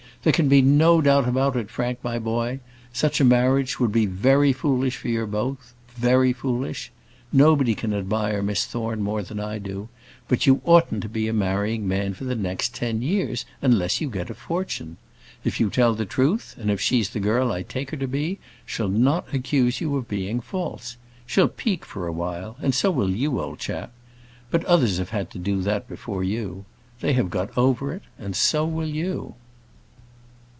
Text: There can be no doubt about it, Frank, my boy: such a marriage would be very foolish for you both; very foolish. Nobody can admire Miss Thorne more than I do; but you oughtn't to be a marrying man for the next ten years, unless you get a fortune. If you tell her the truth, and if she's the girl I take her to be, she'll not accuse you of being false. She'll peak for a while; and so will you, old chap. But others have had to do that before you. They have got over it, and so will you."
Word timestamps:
There 0.23 0.31
can 0.31 0.49
be 0.49 0.61
no 0.61 1.01
doubt 1.01 1.27
about 1.27 1.55
it, 1.57 1.71
Frank, 1.71 1.97
my 2.03 2.19
boy: 2.19 2.59
such 2.93 3.19
a 3.19 3.23
marriage 3.25 3.79
would 3.79 3.91
be 3.91 4.05
very 4.05 4.53
foolish 4.53 4.97
for 4.97 5.07
you 5.07 5.25
both; 5.25 5.73
very 5.95 6.31
foolish. 6.31 6.91
Nobody 7.33 7.73
can 7.73 7.91
admire 7.91 8.43
Miss 8.43 8.63
Thorne 8.65 9.01
more 9.01 9.23
than 9.23 9.39
I 9.39 9.57
do; 9.57 9.89
but 10.27 10.45
you 10.45 10.61
oughtn't 10.63 11.01
to 11.01 11.09
be 11.09 11.27
a 11.27 11.33
marrying 11.33 11.87
man 11.87 12.13
for 12.13 12.25
the 12.25 12.35
next 12.35 12.75
ten 12.75 13.01
years, 13.01 13.45
unless 13.63 13.99
you 13.99 14.11
get 14.11 14.29
a 14.29 14.35
fortune. 14.35 14.97
If 15.43 15.59
you 15.59 15.71
tell 15.71 15.93
her 15.93 15.97
the 15.97 16.05
truth, 16.05 16.55
and 16.59 16.69
if 16.69 16.79
she's 16.79 17.09
the 17.09 17.19
girl 17.19 17.51
I 17.51 17.63
take 17.63 17.89
her 17.89 17.97
to 17.97 18.07
be, 18.07 18.37
she'll 18.63 18.89
not 18.89 19.33
accuse 19.33 19.81
you 19.81 19.97
of 19.97 20.07
being 20.07 20.39
false. 20.39 20.97
She'll 21.25 21.47
peak 21.47 21.83
for 21.83 22.05
a 22.05 22.13
while; 22.13 22.57
and 22.61 22.75
so 22.75 22.91
will 22.91 23.09
you, 23.09 23.41
old 23.41 23.57
chap. 23.57 23.91
But 24.51 24.63
others 24.65 24.99
have 24.99 25.09
had 25.09 25.31
to 25.31 25.39
do 25.39 25.63
that 25.63 25.89
before 25.89 26.23
you. 26.23 26.65
They 26.99 27.13
have 27.13 27.31
got 27.31 27.57
over 27.57 27.91
it, 27.91 28.03
and 28.19 28.35
so 28.35 28.63
will 28.67 28.87
you." 28.87 29.33